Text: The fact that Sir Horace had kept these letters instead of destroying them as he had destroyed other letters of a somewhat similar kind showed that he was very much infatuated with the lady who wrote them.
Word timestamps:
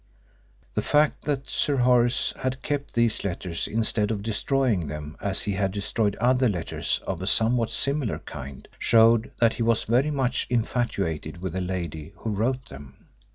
The 0.73 0.81
fact 0.81 1.25
that 1.25 1.47
Sir 1.47 1.77
Horace 1.77 2.33
had 2.39 2.63
kept 2.63 2.95
these 2.95 3.23
letters 3.23 3.67
instead 3.67 4.09
of 4.09 4.23
destroying 4.23 4.87
them 4.87 5.15
as 5.21 5.43
he 5.43 5.51
had 5.51 5.71
destroyed 5.71 6.15
other 6.15 6.49
letters 6.49 6.99
of 7.05 7.21
a 7.21 7.27
somewhat 7.27 7.69
similar 7.69 8.17
kind 8.17 8.67
showed 8.79 9.29
that 9.39 9.53
he 9.53 9.61
was 9.61 9.83
very 9.83 10.09
much 10.09 10.47
infatuated 10.49 11.39
with 11.39 11.53
the 11.53 11.61
lady 11.61 12.13
who 12.17 12.31
wrote 12.31 12.69
them. 12.69 12.97